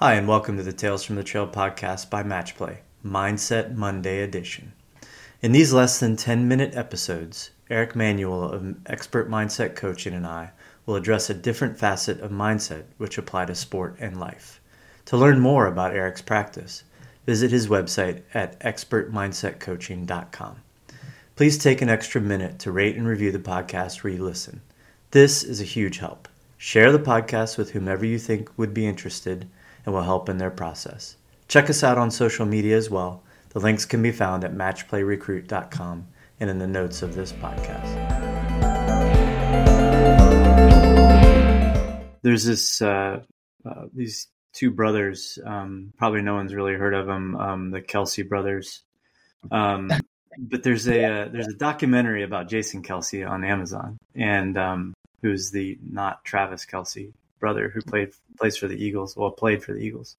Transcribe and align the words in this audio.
Hi, 0.00 0.14
and 0.14 0.28
welcome 0.28 0.56
to 0.56 0.62
the 0.62 0.72
Tales 0.72 1.02
from 1.02 1.16
the 1.16 1.24
Trail 1.24 1.48
podcast 1.48 2.08
by 2.08 2.22
Matchplay, 2.22 2.76
Mindset 3.04 3.74
Monday 3.74 4.22
edition. 4.22 4.72
In 5.42 5.50
these 5.50 5.72
less 5.72 5.98
than 5.98 6.14
10 6.14 6.46
minute 6.46 6.76
episodes, 6.76 7.50
Eric 7.68 7.96
Manuel 7.96 8.44
of 8.44 8.76
Expert 8.86 9.28
Mindset 9.28 9.74
Coaching 9.74 10.14
and 10.14 10.24
I 10.24 10.52
will 10.86 10.94
address 10.94 11.28
a 11.28 11.34
different 11.34 11.76
facet 11.76 12.20
of 12.20 12.30
mindset 12.30 12.84
which 12.98 13.18
apply 13.18 13.46
to 13.46 13.56
sport 13.56 13.96
and 13.98 14.20
life. 14.20 14.60
To 15.06 15.16
learn 15.16 15.40
more 15.40 15.66
about 15.66 15.96
Eric's 15.96 16.22
practice, 16.22 16.84
visit 17.26 17.50
his 17.50 17.66
website 17.66 18.22
at 18.32 18.56
expertmindsetcoaching.com. 18.60 20.56
Please 21.34 21.58
take 21.58 21.82
an 21.82 21.90
extra 21.90 22.20
minute 22.20 22.60
to 22.60 22.70
rate 22.70 22.94
and 22.94 23.08
review 23.08 23.32
the 23.32 23.40
podcast 23.40 24.04
where 24.04 24.12
you 24.12 24.22
listen. 24.22 24.60
This 25.10 25.42
is 25.42 25.60
a 25.60 25.64
huge 25.64 25.98
help. 25.98 26.28
Share 26.56 26.92
the 26.92 27.00
podcast 27.00 27.58
with 27.58 27.72
whomever 27.72 28.06
you 28.06 28.20
think 28.20 28.56
would 28.56 28.72
be 28.72 28.86
interested 28.86 29.48
and 29.84 29.94
will 29.94 30.02
help 30.02 30.28
in 30.28 30.38
their 30.38 30.50
process. 30.50 31.16
Check 31.48 31.70
us 31.70 31.82
out 31.82 31.98
on 31.98 32.10
social 32.10 32.46
media 32.46 32.76
as 32.76 32.90
well. 32.90 33.22
The 33.50 33.60
links 33.60 33.84
can 33.84 34.02
be 34.02 34.12
found 34.12 34.44
at 34.44 34.52
matchplayrecruit.com 34.52 36.06
and 36.40 36.50
in 36.50 36.58
the 36.58 36.66
notes 36.66 37.02
of 37.02 37.14
this 37.14 37.32
podcast. 37.32 38.18
There's 42.22 42.44
this 42.44 42.82
uh, 42.82 43.20
uh, 43.64 43.84
these 43.94 44.28
two 44.52 44.70
brothers. 44.70 45.38
Um, 45.44 45.92
probably 45.96 46.22
no 46.22 46.34
one's 46.34 46.54
really 46.54 46.74
heard 46.74 46.94
of 46.94 47.06
them. 47.06 47.36
Um, 47.36 47.70
the 47.70 47.80
Kelce 47.80 48.28
brothers. 48.28 48.82
Um, 49.50 49.90
but 50.38 50.62
there's 50.62 50.86
a 50.88 51.04
uh, 51.04 51.28
there's 51.28 51.48
a 51.48 51.56
documentary 51.56 52.22
about 52.22 52.48
Jason 52.48 52.82
Kelce 52.82 53.28
on 53.28 53.44
Amazon, 53.44 53.98
and 54.14 54.56
um, 54.58 54.94
who's 55.22 55.50
the 55.50 55.78
not 55.82 56.24
Travis 56.24 56.66
Kelce 56.66 57.12
brother 57.38 57.68
who 57.68 57.80
played 57.80 58.10
plays 58.38 58.56
for 58.56 58.68
the 58.68 58.82
Eagles. 58.82 59.16
Well, 59.16 59.30
played 59.30 59.62
for 59.62 59.72
the 59.72 59.80
Eagles, 59.80 60.16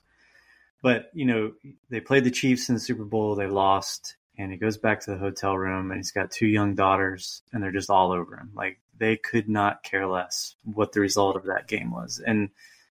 but 0.81 1.09
you 1.13 1.25
know 1.25 1.53
they 1.89 1.99
played 1.99 2.23
the 2.23 2.31
Chiefs 2.31 2.69
in 2.69 2.75
the 2.75 2.81
Super 2.81 3.05
Bowl. 3.05 3.35
They 3.35 3.47
lost, 3.47 4.15
and 4.37 4.51
he 4.51 4.57
goes 4.57 4.77
back 4.77 5.01
to 5.01 5.11
the 5.11 5.17
hotel 5.17 5.57
room, 5.57 5.91
and 5.91 5.99
he's 5.99 6.11
got 6.11 6.31
two 6.31 6.47
young 6.47 6.75
daughters, 6.75 7.41
and 7.53 7.61
they're 7.61 7.71
just 7.71 7.89
all 7.89 8.11
over 8.11 8.35
him. 8.35 8.51
Like 8.55 8.79
they 8.97 9.17
could 9.17 9.49
not 9.49 9.83
care 9.83 10.07
less 10.07 10.55
what 10.63 10.91
the 10.91 10.99
result 10.99 11.35
of 11.35 11.45
that 11.45 11.67
game 11.67 11.91
was, 11.91 12.21
and 12.25 12.49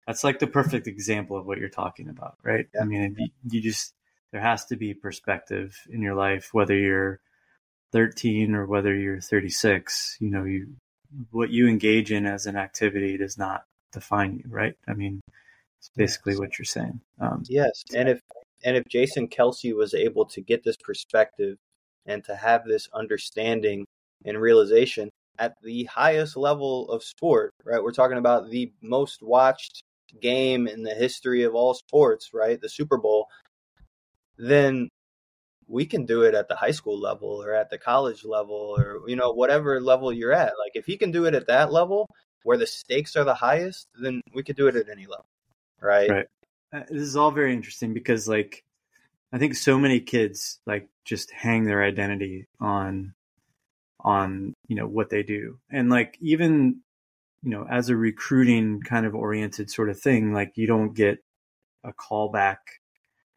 that's 0.07 0.23
like 0.23 0.39
the 0.39 0.47
perfect 0.47 0.87
example 0.87 1.37
of 1.37 1.45
what 1.45 1.57
you're 1.57 1.69
talking 1.69 2.09
about, 2.09 2.37
right? 2.43 2.67
Yeah. 2.73 2.81
I 2.81 2.85
mean, 2.85 3.15
you, 3.17 3.27
you 3.49 3.61
just 3.61 3.93
there 4.31 4.41
has 4.41 4.65
to 4.65 4.75
be 4.75 4.93
perspective 4.93 5.79
in 5.89 6.01
your 6.01 6.15
life, 6.15 6.49
whether 6.53 6.77
you're 6.77 7.19
13 7.91 8.53
or 8.53 8.65
whether 8.65 8.93
you're 8.93 9.21
36. 9.21 10.17
You 10.19 10.29
know, 10.29 10.43
you 10.43 10.75
what 11.31 11.49
you 11.49 11.67
engage 11.67 12.11
in 12.11 12.25
as 12.25 12.45
an 12.45 12.55
activity 12.55 13.17
does 13.17 13.37
not 13.37 13.63
define 13.95 14.35
you, 14.35 14.43
right? 14.47 14.75
I 14.87 14.93
mean, 14.93 15.21
it's 15.79 15.89
basically 15.95 16.37
what 16.37 16.57
you're 16.59 16.65
saying. 16.65 16.99
Um, 17.19 17.43
yes, 17.47 17.83
and 17.95 18.09
if 18.09 18.19
and 18.63 18.77
if 18.77 18.87
Jason 18.87 19.27
Kelce 19.27 19.75
was 19.75 19.93
able 19.93 20.25
to 20.25 20.41
get 20.41 20.63
this 20.63 20.77
perspective 20.77 21.57
and 22.05 22.23
to 22.25 22.35
have 22.35 22.65
this 22.65 22.87
understanding 22.93 23.85
and 24.23 24.39
realization 24.39 25.09
at 25.37 25.55
the 25.61 25.85
highest 25.85 26.37
level 26.37 26.89
of 26.89 27.03
sport, 27.03 27.51
right? 27.63 27.83
We're 27.83 27.91
talking 27.91 28.17
about 28.17 28.49
the 28.49 28.71
most 28.81 29.21
watched 29.21 29.83
game 30.21 30.67
in 30.67 30.83
the 30.83 30.93
history 30.93 31.43
of 31.43 31.55
all 31.55 31.73
sports, 31.73 32.31
right? 32.33 32.59
The 32.59 32.69
Super 32.69 32.97
Bowl. 32.97 33.27
Then 34.37 34.89
we 35.67 35.85
can 35.85 36.05
do 36.05 36.21
it 36.23 36.35
at 36.35 36.47
the 36.47 36.55
high 36.55 36.71
school 36.71 36.99
level 36.99 37.43
or 37.43 37.53
at 37.53 37.69
the 37.69 37.77
college 37.77 38.23
level 38.23 38.75
or 38.77 39.01
you 39.07 39.15
know 39.15 39.31
whatever 39.31 39.81
level 39.81 40.13
you're 40.13 40.33
at. 40.33 40.53
Like 40.59 40.73
if 40.73 40.85
he 40.85 40.97
can 40.97 41.11
do 41.11 41.25
it 41.25 41.35
at 41.35 41.47
that 41.47 41.71
level, 41.71 42.07
where 42.45 42.57
the 42.57 42.67
stakes 42.67 43.15
are 43.15 43.23
the 43.23 43.33
highest, 43.33 43.87
then 43.99 44.21
we 44.33 44.43
could 44.43 44.55
do 44.55 44.67
it 44.67 44.75
at 44.75 44.87
any 44.87 45.07
level, 45.07 45.25
right? 45.81 46.09
Right. 46.09 46.27
Uh, 46.71 46.83
this 46.89 47.01
is 47.01 47.15
all 47.15 47.31
very 47.31 47.53
interesting 47.53 47.91
because, 47.91 48.27
like, 48.27 48.63
I 49.33 49.39
think 49.39 49.55
so 49.55 49.79
many 49.79 49.99
kids 49.99 50.59
like 50.67 50.87
just 51.03 51.31
hang 51.31 51.65
their 51.65 51.83
identity 51.83 52.47
on 52.59 53.15
on 53.99 54.53
you 54.67 54.75
know 54.75 54.85
what 54.85 55.09
they 55.09 55.23
do, 55.23 55.57
and 55.71 55.89
like 55.89 56.17
even 56.21 56.81
you 57.41 57.49
know 57.49 57.65
as 57.69 57.89
a 57.89 57.95
recruiting 57.95 58.79
kind 58.81 59.07
of 59.07 59.15
oriented 59.15 59.71
sort 59.71 59.89
of 59.89 59.99
thing, 59.99 60.31
like 60.31 60.51
you 60.55 60.67
don't 60.67 60.93
get 60.93 61.17
a 61.83 61.91
call 61.91 62.29
back 62.29 62.59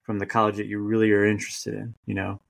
from 0.02 0.18
the 0.18 0.26
college 0.26 0.56
that 0.56 0.66
you 0.66 0.78
really 0.78 1.10
are 1.12 1.24
interested 1.24 1.74
in, 1.74 1.94
you 2.04 2.14
know, 2.14 2.40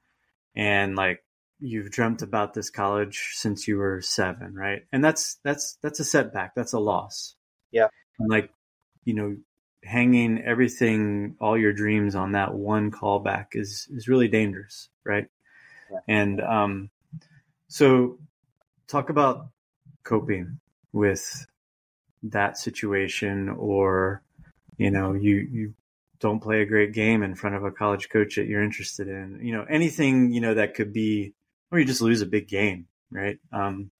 and 0.56 0.96
like 0.96 1.22
you've 1.60 1.90
dreamt 1.90 2.22
about 2.22 2.54
this 2.54 2.70
college 2.70 3.30
since 3.32 3.66
you 3.66 3.78
were 3.78 4.00
seven, 4.00 4.54
right? 4.54 4.82
And 4.92 5.04
that's 5.04 5.38
that's 5.44 5.78
that's 5.82 6.00
a 6.00 6.04
setback. 6.04 6.54
That's 6.54 6.72
a 6.72 6.78
loss. 6.78 7.34
Yeah. 7.72 7.88
And 8.18 8.30
like, 8.30 8.50
you 9.04 9.14
know, 9.14 9.36
hanging 9.84 10.42
everything, 10.42 11.36
all 11.40 11.56
your 11.58 11.72
dreams 11.72 12.14
on 12.14 12.32
that 12.32 12.54
one 12.54 12.90
callback 12.90 13.48
is 13.52 13.88
is 13.90 14.08
really 14.08 14.28
dangerous, 14.28 14.88
right? 15.04 15.28
Yeah. 15.90 15.98
And 16.06 16.40
um, 16.40 16.90
so 17.68 18.18
talk 18.86 19.10
about 19.10 19.48
coping 20.04 20.60
with 20.92 21.46
that 22.22 22.58
situation, 22.58 23.48
or 23.48 24.22
you 24.76 24.90
know, 24.90 25.14
you 25.14 25.36
you 25.50 25.74
don't 26.20 26.40
play 26.40 26.62
a 26.62 26.66
great 26.66 26.92
game 26.92 27.22
in 27.22 27.34
front 27.34 27.56
of 27.56 27.64
a 27.64 27.70
college 27.70 28.08
coach 28.08 28.36
that 28.36 28.46
you're 28.46 28.62
interested 28.62 29.08
in. 29.08 29.40
You 29.42 29.52
know, 29.52 29.64
anything 29.68 30.32
you 30.32 30.40
know 30.40 30.54
that 30.54 30.74
could 30.74 30.92
be 30.92 31.34
or 31.70 31.78
you 31.78 31.84
just 31.84 32.00
lose 32.00 32.20
a 32.22 32.26
big 32.26 32.48
game, 32.48 32.86
right? 33.10 33.38
Um, 33.52 33.90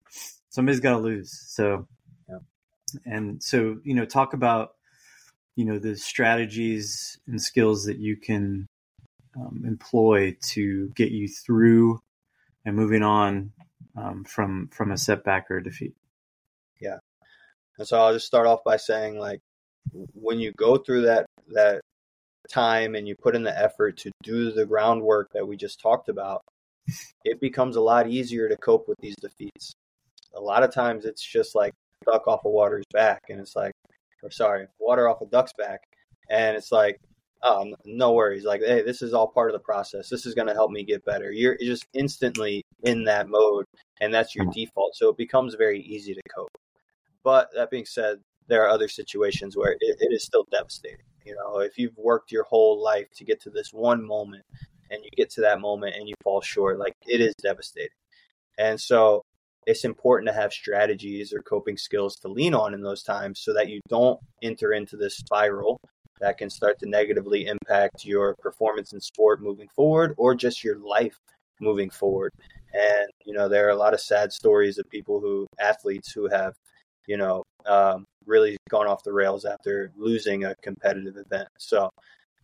somebody's 0.51 0.81
got 0.81 0.93
to 0.93 0.99
lose. 0.99 1.31
So, 1.49 1.87
yeah. 2.29 2.39
and 3.05 3.43
so 3.43 3.79
you 3.85 3.95
know, 3.95 4.05
talk 4.05 4.35
about 4.35 4.71
you 5.57 5.65
know 5.65 5.79
the 5.79 5.97
strategies 5.97 7.19
and 7.27 7.41
skills 7.41 7.85
that 7.85 7.99
you 7.99 8.17
can 8.17 8.67
um, 9.37 9.63
employ 9.67 10.37
to 10.51 10.89
get 10.95 11.11
you 11.11 11.29
through 11.29 12.01
and 12.65 12.77
moving 12.77 13.03
on 13.03 13.53
um, 13.97 14.25
from 14.25 14.69
from 14.69 14.93
a 14.93 14.99
setback 14.99 15.51
or 15.51 15.59
a 15.59 15.63
defeat. 15.63 15.95
Yeah, 16.81 16.99
and 17.79 17.87
so 17.87 17.99
I'll 17.99 18.13
just 18.13 18.27
start 18.27 18.47
off 18.47 18.61
by 18.65 18.77
saying, 18.77 19.19
like, 19.19 19.41
when 20.15 20.39
you 20.39 20.53
go 20.53 20.77
through 20.77 21.03
that 21.03 21.27
that 21.49 21.81
time 22.49 22.95
and 22.95 23.07
you 23.07 23.15
put 23.21 23.35
in 23.35 23.43
the 23.43 23.59
effort 23.59 23.99
to 23.99 24.11
do 24.23 24.53
the 24.53 24.67
groundwork 24.67 25.31
that 25.33 25.47
we 25.47 25.57
just 25.57 25.81
talked 25.81 26.09
about, 26.09 26.43
it 27.25 27.41
becomes 27.41 27.77
a 27.77 27.81
lot 27.81 28.09
easier 28.09 28.49
to 28.49 28.57
cope 28.57 28.89
with 28.89 28.99
these 29.01 29.17
defeats. 29.21 29.73
A 30.35 30.41
lot 30.41 30.63
of 30.63 30.73
times 30.73 31.05
it's 31.05 31.25
just 31.25 31.55
like 31.55 31.73
duck 32.05 32.27
off 32.29 32.45
a 32.45 32.49
water's 32.49 32.85
back, 32.93 33.21
and 33.29 33.41
it's 33.41 33.57
like, 33.57 33.73
or 34.23 34.31
sorry, 34.31 34.67
water 34.79 35.09
off 35.09 35.21
a 35.21 35.27
duck's 35.27 35.53
back, 35.59 35.81
and 36.31 36.57
it's 36.57 36.73
like, 36.73 36.99
oh, 37.43 37.75
no 37.85 38.13
worries. 38.13 38.45
Like, 38.45 38.63
hey, 38.63 38.83
this 38.83 39.03
is 39.03 39.15
all 39.15 39.29
part 39.29 39.51
of 39.51 39.55
the 39.55 39.65
process. 39.65 40.09
This 40.09 40.27
is 40.27 40.35
going 40.35 40.49
to 40.49 40.55
help 40.55 40.71
me 40.71 40.85
get 40.85 41.05
better. 41.05 41.33
You're 41.33 41.57
just 41.59 41.87
instantly 41.95 42.63
in 42.83 43.05
that 43.05 43.29
mode, 43.29 43.65
and 44.01 44.13
that's 44.13 44.35
your 44.35 44.47
default. 44.47 44.95
So 44.97 45.09
it 45.09 45.17
becomes 45.17 45.55
very 45.55 45.81
easy 45.81 46.15
to 46.15 46.21
cope. 46.35 46.51
But 47.25 47.49
that 47.55 47.71
being 47.71 47.87
said, 47.87 48.19
there 48.49 48.65
are 48.65 48.69
other 48.69 48.89
situations 48.89 49.57
where 49.57 49.73
it, 49.73 49.79
it 49.81 50.13
is 50.13 50.25
still 50.25 50.47
devastating. 50.51 51.05
You 51.25 51.37
know, 51.37 51.59
if 51.59 51.77
you've 51.79 51.97
worked 51.99 52.33
your 52.33 52.45
whole 52.45 52.83
life 52.83 53.09
to 53.17 53.25
get 53.25 53.41
to 53.43 53.51
this 53.51 53.73
one 53.73 54.07
moment 54.07 54.45
and 54.91 55.03
you 55.03 55.11
get 55.17 55.31
to 55.31 55.41
that 55.43 55.61
moment 55.61 55.97
and 55.97 56.09
you 56.09 56.15
fall 56.23 56.41
short, 56.41 56.79
like 56.79 56.95
it 57.07 57.21
is 57.21 57.35
devastating. 57.43 57.89
And 58.59 58.81
so 58.81 59.23
it's 59.67 59.85
important 59.85 60.29
to 60.29 60.35
have 60.35 60.53
strategies 60.53 61.33
or 61.33 61.43
coping 61.43 61.77
skills 61.77 62.17
to 62.17 62.29
lean 62.29 62.55
on 62.55 62.75
in 62.75 62.83
those 62.83 63.03
times 63.03 63.41
so 63.41 63.53
that 63.53 63.69
you 63.69 63.81
don't 63.89 64.19
enter 64.43 64.73
into 64.73 64.97
this 64.97 65.17
spiral 65.17 65.79
that 66.21 66.39
can 66.39 66.51
start 66.51 66.79
to 66.79 66.89
negatively 66.89 67.47
impact 67.47 68.05
your 68.05 68.35
performance 68.41 68.93
in 68.93 69.01
sport 69.01 69.43
moving 69.43 69.69
forward 69.77 70.15
or 70.17 70.35
just 70.35 70.65
your 70.65 70.79
life 70.79 71.17
moving 71.61 71.91
forward. 71.91 72.33
And, 72.73 73.09
you 73.25 73.35
know, 73.35 73.49
there 73.49 73.67
are 73.67 73.71
a 73.71 73.77
lot 73.77 73.95
of 73.95 74.01
sad 74.01 74.33
stories 74.33 74.79
of 74.79 74.89
people 74.91 75.21
who, 75.21 75.47
athletes 75.61 76.13
who 76.13 76.29
have, 76.29 76.55
you 77.07 77.17
know, 77.17 77.43
um, 77.67 78.05
really 78.27 78.57
gone 78.71 78.87
off 78.87 79.03
the 79.05 79.13
rails 79.13 79.45
after 79.45 79.91
losing 79.97 80.45
a 80.45 80.55
competitive 80.63 81.17
event. 81.17 81.49
So 81.59 81.91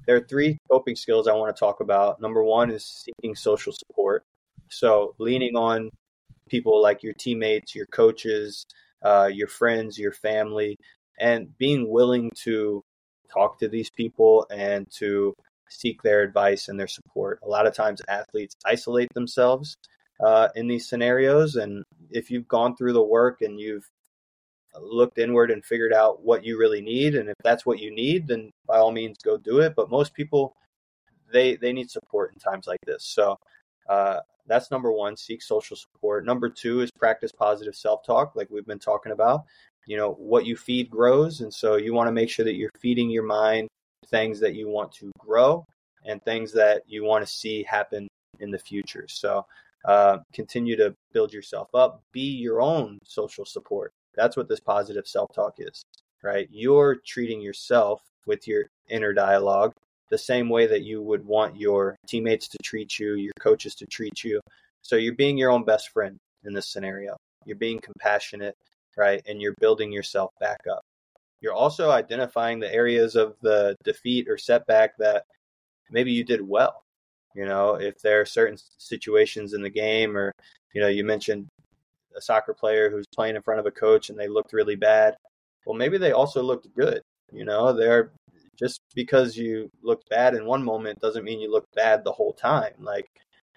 there 0.07 0.17
are 0.17 0.27
three 0.29 0.59
coping 0.71 0.97
skills 0.97 1.29
I 1.29 1.35
want 1.35 1.55
to 1.55 1.59
talk 1.59 1.81
about. 1.81 2.21
Number 2.21 2.43
one 2.43 2.71
is 2.71 2.85
seeking 2.85 3.35
social 3.35 3.73
support. 3.73 4.25
So, 4.71 5.15
leaning 5.19 5.57
on 5.57 5.91
people 6.49 6.81
like 6.83 7.03
your 7.03 7.15
teammates, 7.15 7.75
your 7.75 7.87
coaches, 7.87 8.65
uh, 9.03 9.31
your 9.33 9.49
friends, 9.49 9.99
your 9.99 10.13
family, 10.13 10.77
and 11.19 11.57
being 11.59 11.91
willing 11.91 12.31
to 12.45 12.83
talk 13.33 13.59
to 13.59 13.69
these 13.69 13.91
people 13.91 14.47
and 14.51 14.87
to 14.99 15.35
seek 15.69 16.03
their 16.03 16.23
advice 16.23 16.69
and 16.69 16.79
their 16.79 16.89
support. 16.89 17.41
A 17.43 17.49
lot 17.49 17.67
of 17.67 17.75
times, 17.75 18.01
athletes 18.09 18.55
isolate 18.65 19.13
themselves 19.15 19.77
uh, 20.21 20.49
in 20.55 20.69
these 20.69 20.89
scenarios. 20.89 21.57
And 21.57 21.85
if 22.11 22.31
you've 22.31 22.49
gone 22.49 22.77
through 22.77 22.93
the 22.93 23.03
work 23.03 23.43
and 23.43 23.59
you've 23.59 23.89
looked 24.81 25.19
inward 25.19 25.51
and 25.51 25.65
figured 25.65 25.93
out 25.93 26.23
what 26.25 26.45
you 26.45 26.59
really 26.59 26.81
need 26.81 27.15
and 27.15 27.29
if 27.29 27.37
that's 27.43 27.65
what 27.65 27.79
you 27.79 27.95
need 27.95 28.27
then 28.27 28.51
by 28.67 28.79
all 28.79 28.93
means 28.93 29.19
go 29.23 29.37
do 29.37 29.61
it. 29.61 29.75
But 29.77 29.91
most 29.91 30.15
people 30.15 30.55
they 31.33 31.57
they 31.57 31.73
need 31.73 31.91
support 31.91 32.33
in 32.33 32.39
times 32.39 32.67
like 32.67 32.81
this. 32.87 33.05
So 33.05 33.39
uh, 33.89 34.21
that's 34.47 34.71
number 34.71 34.93
one 34.93 35.17
seek 35.17 35.43
social 35.43 35.77
support. 35.77 36.25
Number 36.25 36.49
two 36.49 36.81
is 36.81 36.91
practice 36.91 37.33
positive 37.33 37.75
self-talk 37.75 38.35
like 38.35 38.49
we've 38.51 38.67
been 38.67 38.79
talking 38.79 39.13
about. 39.13 39.45
You 39.87 39.97
know 39.97 40.13
what 40.13 40.47
you 40.47 40.57
feed 40.57 40.91
grows 40.91 41.41
and 41.41 41.53
so 41.53 41.77
you 41.77 41.93
want 41.93 42.09
to 42.09 42.13
make 42.13 42.31
sure 42.31 42.45
that 42.45 42.55
you're 42.55 42.71
feeding 42.81 43.11
your 43.11 43.25
mind 43.25 43.69
things 44.07 44.39
that 44.41 44.55
you 44.55 44.69
want 44.69 44.93
to 44.93 45.11
grow 45.19 45.67
and 46.05 46.23
things 46.25 46.53
that 46.53 46.83
you 46.87 47.05
want 47.05 47.27
to 47.27 47.33
see 47.33 47.63
happen 47.63 48.07
in 48.41 48.51
the 48.51 48.59
future. 48.59 49.07
So 49.09 49.47
uh, 49.85 50.19
continue 50.33 50.77
to 50.77 50.95
build 51.13 51.33
yourself 51.33 51.69
up, 51.75 52.03
be 52.13 52.21
your 52.21 52.61
own 52.61 52.99
social 53.05 53.45
support. 53.45 53.93
That's 54.17 54.37
what 54.37 54.49
this 54.49 54.61
positive 54.61 55.07
self 55.07 55.33
talk 55.35 55.55
is, 55.59 55.83
right? 56.23 56.49
You're 56.51 56.97
treating 57.07 57.41
yourself 57.41 58.03
with 58.27 58.47
your 58.49 58.65
inner 58.89 59.13
dialogue 59.13 59.73
the 60.11 60.19
same 60.19 60.49
way 60.49 60.67
that 60.67 60.83
you 60.83 61.03
would 61.03 61.25
want 61.25 61.57
your 61.57 61.97
teammates 62.07 62.49
to 62.49 62.59
treat 62.63 62.99
you, 62.99 63.15
your 63.15 63.33
coaches 63.41 63.75
to 63.77 63.87
treat 63.87 64.23
you. 64.23 64.41
So 64.83 64.97
you're 64.97 65.15
being 65.15 65.39
your 65.39 65.51
own 65.51 65.65
best 65.65 65.91
friend 65.91 66.19
in 66.45 66.53
this 66.53 66.69
scenario. 66.69 67.17
You're 67.47 67.57
being 67.57 67.81
compassionate, 67.81 68.57
right? 68.97 69.23
And 69.27 69.41
you're 69.41 69.55
building 69.61 69.91
yourself 69.93 70.31
back 70.41 70.61
up. 70.71 70.83
You're 71.41 71.55
also 71.55 71.91
identifying 71.91 72.59
the 72.59 72.73
areas 72.73 73.17
of 73.17 73.35
the 73.43 73.77
defeat 73.85 74.29
or 74.29 74.39
setback 74.39 74.97
that 74.99 75.25
maybe 75.91 76.13
you 76.13 76.25
did 76.25 76.41
well. 76.41 76.85
You 77.35 77.47
know, 77.47 77.75
if 77.75 78.01
there 78.01 78.21
are 78.21 78.27
certain 78.27 78.57
situations 78.79 79.53
in 79.53 79.63
the 79.63 79.71
game, 79.71 80.17
or, 80.17 80.33
you 80.75 80.81
know, 80.81 80.89
you 80.89 81.05
mentioned 81.05 81.49
a 82.17 82.21
soccer 82.21 82.55
player 82.55 82.91
who's 82.91 83.07
playing 83.15 83.37
in 83.37 83.43
front 83.43 83.61
of 83.61 83.67
a 83.67 83.71
coach 83.71 84.11
and 84.11 84.19
they 84.19 84.29
looked 84.29 84.53
really 84.53 84.77
bad. 84.77 85.17
Well, 85.67 85.77
maybe 85.77 85.99
they 85.99 86.13
also 86.13 86.43
looked 86.43 86.75
good. 86.75 87.03
You 87.33 87.45
know, 87.45 87.73
they're 87.73 88.13
just 88.57 88.81
because 88.95 89.37
you 89.37 89.71
looked 89.83 90.09
bad 90.09 90.35
in 90.35 90.47
one 90.47 90.63
moment 90.63 91.01
doesn't 91.01 91.25
mean 91.25 91.41
you 91.41 91.51
look 91.51 91.67
bad 91.75 92.05
the 92.05 92.13
whole 92.13 92.33
time. 92.33 92.75
Like 92.79 93.09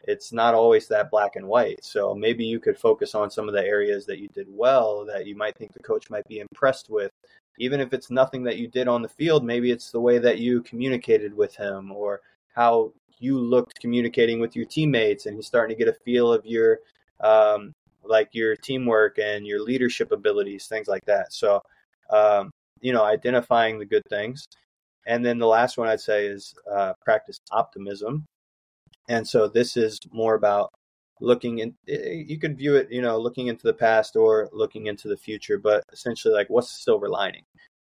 it's 0.04 0.31
not 0.31 0.54
always 0.54 0.88
that 0.88 1.12
black 1.12 1.36
and 1.36 1.48
white. 1.48 1.83
So 1.83 2.15
maybe 2.15 2.45
you 2.45 2.59
could 2.59 2.77
focus 2.77 3.13
on 3.13 3.30
some 3.30 3.48
of 3.48 3.54
the 3.54 3.63
areas 3.63 4.06
that 4.06 4.19
you 4.19 4.30
did 4.30 4.48
well 4.50 5.06
that 5.06 5.27
you 5.27 5.36
might 5.36 5.56
think 5.57 5.74
the 5.74 5.83
coach 5.83 6.09
might 6.09 6.27
be 6.27 6.39
impressed 6.39 6.89
with. 6.89 7.12
Even 7.59 7.81
if 7.81 7.94
it's 7.94 8.12
nothing 8.12 8.44
that 8.44 8.57
you 8.57 8.68
did 8.68 8.88
on 8.88 9.01
the 9.01 9.09
field, 9.09 9.44
maybe 9.44 9.71
it's 9.71 9.92
the 9.92 10.00
way 10.00 10.18
that 10.19 10.38
you 10.38 10.62
communicated 10.62 11.36
with 11.36 11.56
him 11.56 11.92
or 11.92 12.21
how 12.54 12.94
you 13.19 13.38
looked 13.38 13.80
communicating 13.80 14.39
with 14.39 14.56
your 14.56 14.65
teammates 14.65 15.25
and 15.25 15.36
he's 15.36 15.48
starting 15.48 15.75
to 15.75 15.83
get 15.83 15.94
a 15.94 15.98
feel 16.06 16.31
of 16.31 16.45
your 16.45 16.80
um, 17.21 17.74
like 18.07 18.30
your 18.33 18.56
teamwork 18.56 19.19
and 19.19 19.45
your 19.45 19.62
leadership 19.62 20.12
abilities, 20.12 20.68
things 20.68 20.88
like 20.88 21.06
that. 21.06 21.33
So 21.33 21.62
um, 22.09 22.51
you 22.81 22.94
know, 22.94 23.04
identifying 23.04 23.80
the 23.80 23.86
good 23.86 24.04
things. 24.09 24.45
And 25.06 25.25
then 25.25 25.39
the 25.39 25.48
last 25.48 25.77
one 25.77 25.88
I'd 25.88 26.01
say 26.01 26.27
is 26.27 26.54
uh, 26.71 26.94
practice 27.04 27.39
optimism. 27.51 28.25
And 29.09 29.27
so 29.27 29.48
this 29.48 29.77
is 29.77 30.00
more 30.12 30.36
about 30.36 30.69
looking 31.21 31.59
in, 31.59 31.74
you 31.88 32.38
could 32.38 32.57
view 32.57 32.75
it, 32.75 32.92
you 32.92 33.01
know, 33.01 33.18
looking 33.18 33.48
into 33.48 33.65
the 33.65 33.74
past 33.74 34.15
or 34.15 34.50
looking 34.51 34.88
into 34.88 35.07
the 35.07 35.18
future, 35.18 35.57
but 35.57 35.83
essentially 35.92 36.33
like 36.33 36.50
what's 36.50 36.74
the 36.74 36.81
silver 36.81 37.09
lining? 37.09 37.44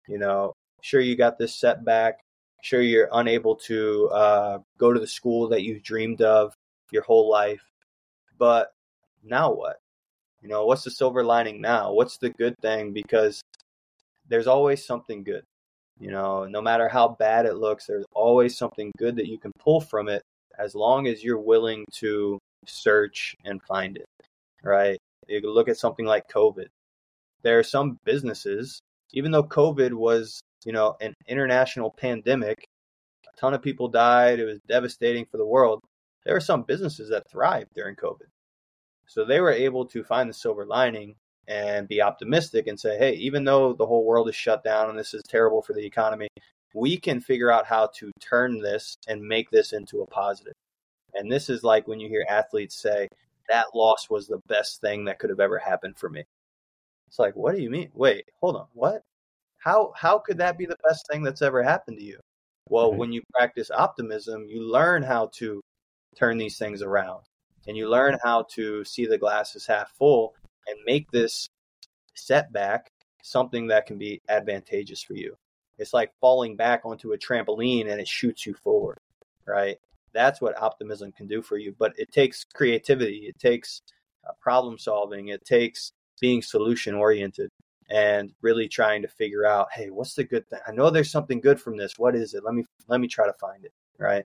You 0.09 0.19
know, 0.19 0.55
sure 0.83 1.01
you 1.01 1.15
got 1.17 1.39
this 1.39 1.55
setback, 1.55 2.21
sure 2.63 2.81
you're 2.81 3.11
unable 3.13 3.55
to 3.57 4.09
uh, 4.09 4.59
go 4.79 4.93
to 4.93 4.99
the 4.99 5.07
school 5.07 5.49
that 5.49 5.63
you've 5.63 5.83
dreamed 5.83 6.23
of 6.23 6.55
your 6.91 7.03
whole 7.03 7.31
life, 7.31 7.63
but 8.39 8.73
now 9.23 9.53
what? 9.53 9.77
You 10.43 10.49
know, 10.49 10.65
what's 10.65 10.85
the 10.85 10.91
silver 10.91 11.23
lining 11.25 11.61
now? 11.61 11.93
What's 11.93 12.17
the 12.19 12.31
good 12.31 12.55
thing? 12.63 12.93
Because 12.93 13.43
there's 14.29 14.47
always 14.47 14.87
something 14.87 15.23
good. 15.23 15.45
You 15.99 16.11
know, 16.11 16.47
no 16.47 16.63
matter 16.63 16.89
how 16.89 17.09
bad 17.19 17.45
it 17.45 17.57
looks, 17.57 17.87
there's 17.87 18.07
always 18.15 18.57
something 18.57 18.91
good 18.97 19.17
that 19.17 19.29
you 19.29 19.39
can 19.39 19.53
pull 19.59 19.81
from 19.81 20.09
it 20.09 20.23
as 20.59 20.75
long 20.75 21.07
as 21.07 21.23
you're 21.23 21.39
willing 21.39 21.85
to 21.97 22.39
search 22.67 23.35
and 23.45 23.63
find 23.63 23.99
it, 23.99 24.07
right? 24.63 24.99
You 25.29 25.41
look 25.43 25.69
at 25.69 25.77
something 25.77 26.07
like 26.07 26.29
COVID. 26.29 26.69
There 27.43 27.59
are 27.59 27.65
some 27.65 27.99
businesses, 28.05 28.81
even 29.13 29.31
though 29.31 29.45
COVID 29.45 29.93
was, 29.93 30.41
you 30.65 30.73
know, 30.73 30.97
an 31.01 31.15
international 31.29 31.91
pandemic, 31.91 32.65
a 33.27 33.41
ton 33.41 33.55
of 33.55 33.63
people 33.63 33.89
died, 33.89 34.41
it 34.41 34.47
was 34.47 34.61
devastating 34.69 35.27
for 35.31 35.37
the 35.37 35.47
world. 35.47 35.81
There 36.25 36.37
are 36.37 36.41
some 36.41 36.63
businesses 36.63 37.11
that 37.11 37.31
thrived 37.31 37.71
during 37.75 37.97
COVID. 37.97 38.27
So 39.11 39.25
they 39.25 39.41
were 39.41 39.51
able 39.51 39.87
to 39.87 40.05
find 40.05 40.31
the 40.31 40.35
silver 40.35 40.65
lining 40.65 41.17
and 41.49 41.89
be 41.89 42.01
optimistic 42.01 42.69
and 42.69 42.79
say, 42.79 42.97
hey, 42.97 43.15
even 43.15 43.43
though 43.43 43.73
the 43.73 43.85
whole 43.85 44.05
world 44.05 44.29
is 44.29 44.37
shut 44.37 44.63
down 44.63 44.89
and 44.89 44.97
this 44.97 45.15
is 45.15 45.25
terrible 45.25 45.63
for 45.63 45.73
the 45.73 45.85
economy, 45.85 46.29
we 46.77 46.97
can 46.97 47.21
figure 47.21 47.51
out 47.51 47.67
how 47.67 47.89
to 47.97 48.13
turn 48.21 48.61
this 48.61 48.97
and 49.09 49.21
make 49.21 49.51
this 49.51 49.73
into 49.73 50.03
a 50.03 50.07
positive. 50.07 50.53
And 51.13 51.29
this 51.31 51.51
is 51.51 51.65
like 51.65 51.89
when 51.89 51.99
you 51.99 52.09
hear 52.09 52.25
athletes 52.29 52.81
say, 52.81 53.09
that 53.49 53.75
loss 53.75 54.09
was 54.09 54.29
the 54.29 54.39
best 54.47 54.81
thing 54.81 55.07
that 55.07 55.19
could 55.19 55.31
have 55.31 55.41
ever 55.41 55.59
happened 55.59 55.99
for 55.99 56.09
me. 56.09 56.23
It's 57.09 57.19
like, 57.19 57.35
what 57.35 57.57
do 57.57 57.61
you 57.61 57.69
mean? 57.69 57.91
Wait, 57.95 58.27
hold 58.41 58.55
on. 58.55 58.67
What? 58.75 59.03
How 59.59 59.93
how 59.97 60.21
could 60.21 60.39
that 60.39 60.57
be 60.57 60.67
the 60.67 60.79
best 60.89 61.09
thing 61.11 61.25
that's 61.25 61.43
ever 61.43 61.65
happened 61.65 61.99
to 61.99 62.05
you? 62.05 62.21
Well, 62.69 62.91
mm-hmm. 62.91 62.99
when 62.99 63.13
you 63.13 63.23
practice 63.35 63.73
optimism, 63.73 64.47
you 64.47 64.63
learn 64.63 65.03
how 65.03 65.31
to 65.39 65.61
turn 66.17 66.39
these 66.39 66.59
things 66.59 66.81
around 66.81 67.25
and 67.67 67.77
you 67.77 67.89
learn 67.89 68.19
how 68.23 68.45
to 68.55 68.85
see 68.85 69.07
the 69.07 69.19
glass 69.19 69.55
as 69.57 69.67
half 69.67 69.91
full 69.93 70.35
and 70.67 70.79
make 70.87 71.11
this 71.11 71.49
setback 72.15 72.91
something 73.23 73.67
that 73.69 73.87
can 73.87 73.99
be 73.99 74.21
advantageous 74.29 75.03
for 75.03 75.15
you. 75.15 75.37
It's 75.79 75.95
like 75.95 76.13
falling 76.21 76.57
back 76.57 76.83
onto 76.85 77.13
a 77.13 77.19
trampoline 77.19 77.91
and 77.91 78.01
it 78.01 78.09
shoots 78.09 78.45
you 78.47 78.55
forward, 78.55 78.99
right? 79.47 79.79
That's 80.13 80.41
what 80.41 80.61
optimism 80.61 81.13
can 81.13 81.27
do 81.27 81.41
for 81.43 81.57
you. 81.57 81.75
But 81.79 81.95
it 81.99 82.13
takes 82.13 82.45
creativity, 82.45 83.27
it 83.27 83.39
takes 83.39 83.83
uh, 84.29 84.33
problem 84.41 84.79
solving, 84.79 85.29
it 85.29 85.45
takes 85.45 85.93
being 86.21 86.43
solution 86.43 86.95
oriented 86.95 87.51
and 87.89 88.33
really 88.43 88.69
trying 88.69 89.03
to 89.03 89.09
figure 89.09 89.47
out, 89.47 89.69
hey, 89.73 89.91
what's 89.91 90.15
the 90.15 90.25
good 90.25 90.49
thing? 90.49 90.61
I 90.67 90.73
know 90.73 90.91
there's 90.91 91.11
something 91.11 91.41
good 91.41 91.61
from 91.61 91.77
this. 91.77 91.99
What 91.99 92.15
is 92.15 92.35
it? 92.35 92.45
Let 92.45 92.55
me 92.55 92.65
let 92.89 93.01
me 93.01 93.09
try 93.09 93.27
to 93.27 93.33
find 93.35 93.65
it, 93.65 93.73
right? 93.99 94.25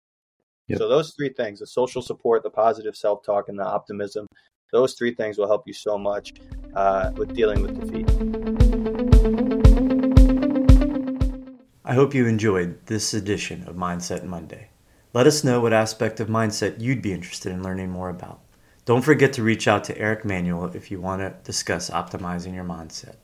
Yep. 0.68 0.80
So 0.80 0.88
those 0.90 1.14
three 1.14 1.30
things, 1.30 1.60
the 1.60 1.68
social 1.68 2.02
support, 2.02 2.42
the 2.42 2.50
positive 2.50 2.96
self-talk 2.96 3.50
and 3.50 3.60
the 3.60 3.66
optimism, 3.66 4.26
those 4.72 4.96
three 4.96 5.14
things 5.14 5.38
will 5.38 5.48
help 5.48 5.64
you 5.68 5.74
so 5.74 5.98
much 5.98 6.34
uh, 6.74 7.12
with 7.16 7.36
dealing 7.36 7.62
with 7.62 7.80
defeat. 7.80 8.10
I 11.86 11.94
hope 11.94 12.16
you 12.16 12.26
enjoyed 12.26 12.84
this 12.88 13.14
edition 13.14 13.64
of 13.68 13.76
Mindset 13.76 14.24
Monday. 14.24 14.70
Let 15.14 15.28
us 15.28 15.44
know 15.44 15.62
what 15.62 15.72
aspect 15.72 16.20
of 16.20 16.30
mindset 16.30 16.82
you'd 16.82 17.02
be 17.02 17.14
interested 17.14 17.52
in 17.52 17.62
learning 17.64 17.92
more 17.92 18.10
about. 18.10 18.42
Don't 18.86 19.04
forget 19.04 19.34
to 19.34 19.44
reach 19.44 19.68
out 19.68 19.84
to 19.86 19.98
Eric 19.98 20.26
Manuel 20.26 20.76
if 20.76 20.90
you 20.90 21.00
want 21.00 21.22
to 21.22 21.36
discuss 21.44 21.92
optimizing 21.92 22.56
your 22.56 22.66
mindset. 22.66 23.16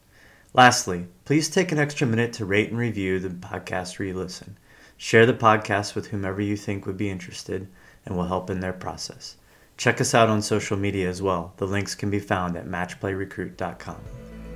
Lastly, 0.53 1.07
please 1.25 1.49
take 1.49 1.71
an 1.71 1.79
extra 1.79 2.05
minute 2.05 2.33
to 2.33 2.45
rate 2.45 2.69
and 2.69 2.77
review 2.77 3.19
the 3.19 3.29
podcast 3.29 3.97
where 3.97 4.09
you 4.09 4.13
listen. 4.13 4.57
Share 5.03 5.25
the 5.25 5.33
podcast 5.33 5.95
with 5.95 6.09
whomever 6.09 6.41
you 6.41 6.55
think 6.55 6.85
would 6.85 6.95
be 6.95 7.09
interested 7.09 7.67
and 8.05 8.15
will 8.15 8.27
help 8.27 8.51
in 8.51 8.59
their 8.59 8.71
process. 8.71 9.35
Check 9.75 9.99
us 9.99 10.13
out 10.13 10.29
on 10.29 10.43
social 10.43 10.77
media 10.77 11.09
as 11.09 11.23
well. 11.23 11.55
The 11.57 11.65
links 11.65 11.95
can 11.95 12.11
be 12.11 12.19
found 12.19 12.55
at 12.55 12.67
matchplayrecruit.com. 12.67 13.97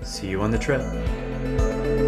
See 0.04 0.28
you 0.28 0.42
on 0.42 0.52
the 0.52 0.60
trip. 0.60 2.04